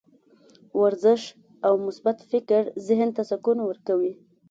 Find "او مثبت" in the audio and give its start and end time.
1.67-2.17